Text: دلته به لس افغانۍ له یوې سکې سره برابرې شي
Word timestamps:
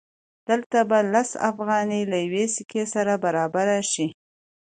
دلته 0.49 0.79
به 0.89 0.99
لس 1.13 1.29
افغانۍ 1.49 2.01
له 2.11 2.17
یوې 2.25 2.45
سکې 2.55 2.83
سره 2.93 3.13
برابرې 3.23 3.81
شي 3.91 4.07